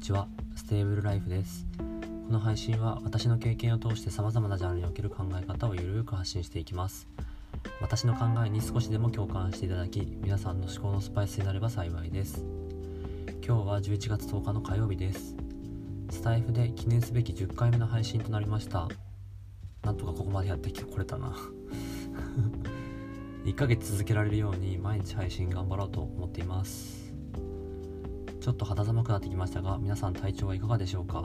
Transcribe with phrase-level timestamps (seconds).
[0.00, 0.28] にちは。
[0.56, 1.66] ステーブルライフです。
[1.76, 7.06] この配信は私の経験を通して様々なジャンルにおける考え方をゆるく発信していきます。
[7.82, 12.42] 私の考えに少しでも共感していただき皆さんの思考のスパイスになれば幸いです。
[13.46, 15.36] 今日は11月10日の火曜日です。
[16.08, 18.88] スタイフで記念すべき10回目の配信となりました。
[19.82, 21.36] なんとかここまでやってきてこれたな。
[23.44, 26.79] 1ヶ月続けられるように毎日配信頑張ろうと思っています。
[28.50, 31.24] ょっと肌寒くなってきましたが皆さん体調はいかがでしょうか？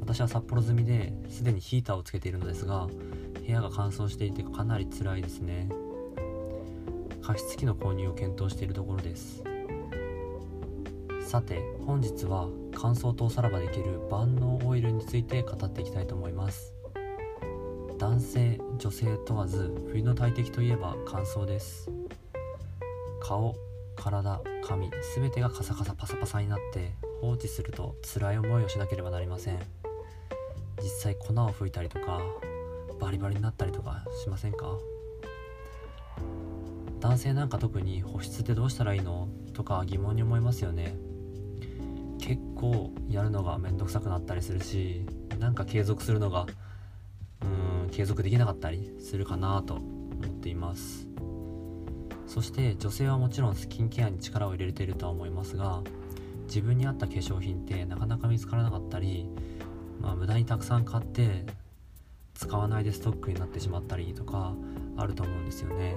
[0.00, 2.86] 私は札幌済みですでにヒーターをつけているのですが
[3.46, 5.68] 部屋が乾燥していてかなり辛いですね。
[7.22, 9.44] 加湿器の購入を検討しているところです。
[11.20, 16.72] さて本日は乾燥とおさらばできる万能オイルについて語っていきたいと思います。
[17.98, 21.90] 男性女性問わず冬の大敵といえば乾燥です。
[23.20, 23.54] 顔
[24.00, 29.58] 体髪全てがカサカサパサパサになって放置すると辛い思いをしなければなりません。
[30.80, 32.20] 実際粉を吹いたりとか
[33.00, 34.78] バリバリになったりとかしませんか？
[37.00, 39.28] 男性なんか特に保湿ってどうしたらいいの？
[39.52, 40.96] とか疑問に思いますよね。
[42.20, 45.04] 結構やるのがめんどくさくなったりするし
[45.38, 46.46] なんか継続するのが
[47.42, 49.84] うーん継続できなかったりするかなと思
[50.26, 51.08] っています。
[52.28, 55.82] そして女性はもちろんスキンケアに力を入れているとは思いますが
[56.46, 59.28] 自分に合った化粧品ってなかなか見つからなかったり、
[60.00, 61.46] まあ、無駄にたくさん買って
[62.34, 64.54] 使わないでストックになってしまったりとか
[64.96, 65.96] あると思うんですよね。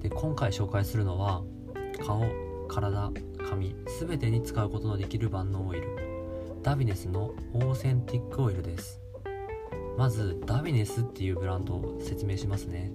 [0.00, 1.42] で今回紹介するのは
[2.04, 2.24] 顔
[2.68, 3.12] 体
[3.48, 5.88] 髪全てに使うことのできる万能オイル。
[6.62, 9.00] ダビネスのオーセンティックオイルです。
[9.96, 12.92] まずダビネスっていうブランドを説明しますね。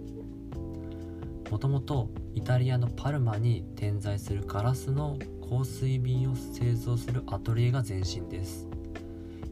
[1.54, 8.68] もともとイタリアのパルマに点在するガラスの香水瓶を製造するアトリエが前身です。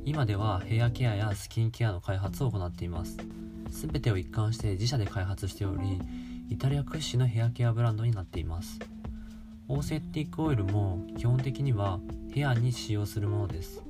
[0.03, 3.17] 今ではヘアケアやスキンケアの開発を行っています。
[3.69, 6.01] 全てを一貫して自社で開発しており
[6.49, 8.79] イタリア屈指のヘアケアブランドになっています。
[9.67, 11.99] オーセッティックオイルも基本的には
[12.33, 13.83] ヘアに使用するものです。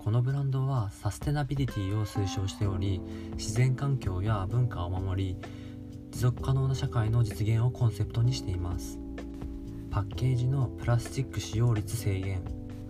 [0.00, 3.00] このブランドはサステナビリティを推奨しており
[3.36, 5.36] 自然環境や文化を守り
[6.18, 8.98] 持続可能な社会の実現をコンセプトにしています。
[9.88, 12.42] パッケージのプラスチック使用率制限。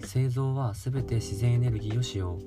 [0.03, 2.39] 製造は全て自然エネルギーを使用。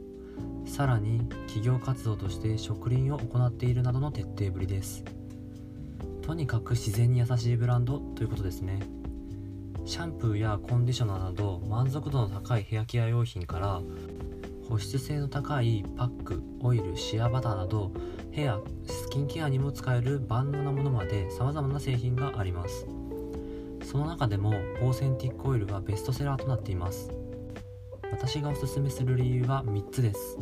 [0.65, 5.03] さらに企業活動として植林を行っているなどの徹底ぶりです。
[6.23, 8.79] とにかく自然に優しいブランドということですね。
[9.85, 13.81] シャンプーやコンディショナーなど満足度の高いヘアケア用品から
[14.71, 17.91] 保湿性の高いパックオイルシアバターなど
[18.31, 22.87] ヘアスキンケアにも使える万能なものまで様々な製品があります。
[23.83, 24.51] その中でも
[24.81, 27.11] オーセンティックオイルがベストセラーとなっています。
[28.13, 30.37] 私がおすすめする理由は3つです。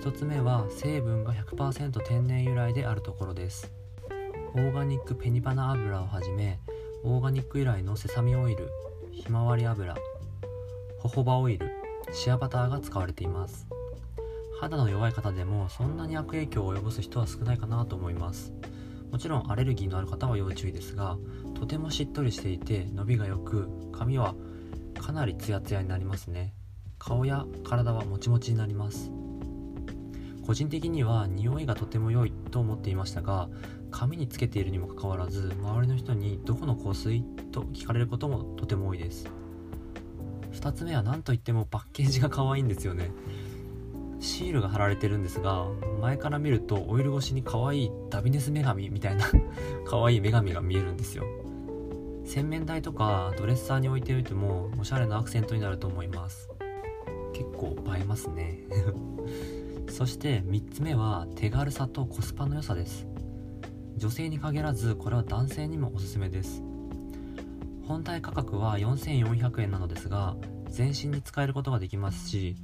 [0.00, 3.70] 1つ目は成分が100%天然由来であるところです。
[4.54, 6.58] オーガニックペニバナ油をはじめ
[7.04, 8.70] オーガニック由来のセサミオイル
[9.12, 9.94] ひまわり油
[10.98, 11.77] ホホバオイル
[12.12, 13.66] シアバターが使われています。
[14.60, 18.52] 肌の弱い方でもそんなに悪影響を及ぼす人は少ないかなと思います。
[19.12, 21.16] もちろんアレルギーのある方は要注意ですが
[21.54, 24.34] とてもしっとりしていて伸びが良く髪は
[25.00, 26.54] かなりツヤツヤになりますね。
[26.98, 29.12] 顔や体はもちもちになります。
[30.44, 33.48] 個人的には匂いがとても良いと思っていましたが
[33.90, 37.22] 髪につけているにもかかわらず周りの人にどこの香水？
[37.52, 39.28] と聞かれることもとても多いです。
[40.58, 43.10] 2つ目は何といってもパッケージが可愛いんですよね。
[44.20, 45.66] シールが貼られてるんですが
[46.00, 49.24] 前から見るとオイル越しに可愛いダビネス女神みたいな
[49.86, 51.24] 可愛い女神が見えるんですよ。
[52.24, 56.50] 洗面台とかドレッサーに置いておいてもおしゃれなアクセントになると思います。
[57.32, 58.58] 結構映えますね。
[59.88, 63.06] そして3つ目は手軽さとコスパの良さです。
[63.96, 66.62] 女性に限らずこれは男性にもおすすめです。
[67.88, 70.36] 本体価格は4400円なのですが
[70.68, 72.54] 全身に使えることができますし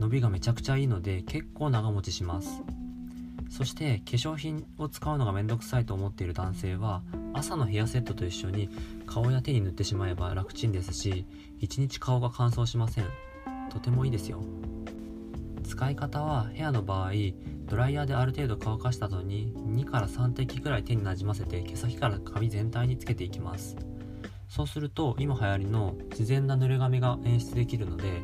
[0.00, 2.60] 伸びがめちゃくちゃいいので結構長持ちします。
[3.48, 8.68] そして化粧品を使うのがめんどくさいと思っている男性は朝のヘアセットと一緒に
[9.06, 11.24] 顔や手に塗ってしまえば楽ちんですし
[11.60, 13.04] 1日顔が乾燥しません。
[13.70, 14.42] とてもいいですよ。
[15.64, 17.12] 使い方はヘアの場合
[17.66, 23.76] ドライヤーである程度乾かした後に2から3滴くらい手になじませて毛先から髪全体につけていきます。
[24.54, 28.22] そうすると今流行りの自然な濡れ髪が演出できるので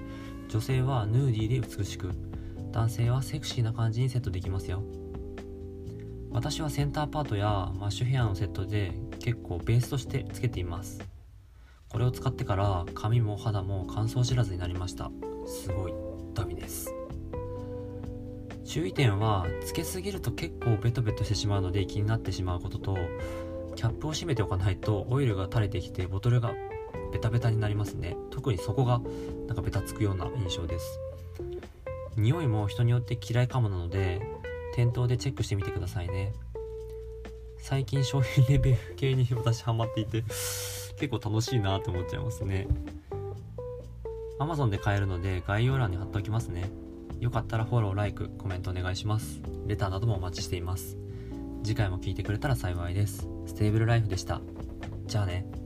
[0.48, 2.12] 女性はヌーディーで美しく
[2.70, 4.84] 男性はセクシーな感じにセットできますよ。
[6.30, 11.00] 私はセンターパートやマッシュヘアのセットで結構ベースとしてつけています。
[11.88, 15.10] これを使ってから髪も肌も乾燥知らずになりました。
[15.46, 15.92] すごい
[16.32, 16.94] ダビです。
[18.64, 22.98] 注意点はつけすぎると結構ベトベトしてしまうので気になってしまうことと
[23.80, 26.52] キャップを閉めておかないとオイルが垂れてきてボトルが
[27.14, 28.14] ベタベタになりますね。
[28.28, 29.00] 特にそこが
[29.46, 31.00] なんかベタつくような印象です。
[32.14, 34.20] 匂いも人によって嫌いかもなので
[34.74, 36.34] 店頭でチェックしてみてくださいね。
[37.56, 42.68] 最近商品レビュー系に私ハマっていて結構楽しいなって思っちゃいますね。
[44.38, 46.70] Amazon で買えるので概要欄に貼っておきますね。
[47.18, 49.40] よかったらフォロー、ライク、コメントお願いします。
[49.66, 50.99] レターなどもお待ちしています。
[51.62, 53.28] 次回も聞いてくれたら幸いです。
[53.46, 54.40] ステーブルライフでした。
[55.06, 55.59] じゃあね。